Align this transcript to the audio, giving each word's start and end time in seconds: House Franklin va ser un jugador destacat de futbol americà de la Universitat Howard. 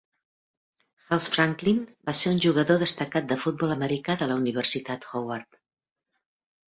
House 1.09 1.27
Franklin 1.35 1.83
va 2.09 2.15
ser 2.21 2.33
un 2.37 2.41
jugador 2.45 2.81
destacat 2.85 3.29
de 3.33 3.39
futbol 3.45 3.75
americà 3.77 4.19
de 4.23 4.31
la 4.33 4.39
Universitat 4.43 5.07
Howard. 5.13 5.61